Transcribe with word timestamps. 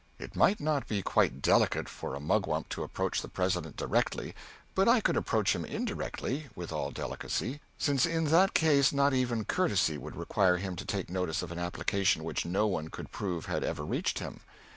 It 0.17 0.35
might 0.35 0.59
not 0.59 0.87
be 0.87 1.03
quite 1.03 1.43
delicate 1.43 1.87
for 1.87 2.15
a 2.15 2.19
mugwump 2.19 2.69
to 2.69 2.81
approach 2.81 3.21
the 3.21 3.27
President 3.27 3.75
directly, 3.77 4.33
but 4.73 4.89
I 4.89 4.99
could 4.99 5.15
approach 5.15 5.53
him 5.53 5.63
indirectly, 5.63 6.47
with 6.55 6.71
all 6.73 6.89
delicacy, 6.89 7.61
since 7.77 8.07
in 8.07 8.23
that 8.33 8.55
case 8.55 8.91
not 8.91 9.13
even 9.13 9.45
courtesy 9.45 9.99
would 9.99 10.15
require 10.15 10.57
him 10.57 10.75
to 10.77 10.85
take 10.85 11.11
notice 11.11 11.43
of 11.43 11.51
an 11.51 11.59
application 11.59 12.23
which 12.23 12.47
no 12.47 12.65
one 12.65 12.87
could 12.87 13.11
prove 13.11 13.45
had 13.45 13.63
ever 13.63 13.85
reached 13.85 14.17
him. 14.17 14.39